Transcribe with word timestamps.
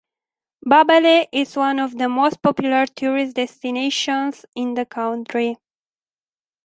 Babele 0.65 1.27
is 1.31 1.55
one 1.55 1.77
of 1.77 1.95
the 1.95 2.09
most 2.09 2.41
popular 2.41 2.87
tourist 2.87 3.35
destinations 3.35 4.47
in 4.55 4.73
the 4.73 4.83
country. 4.87 5.57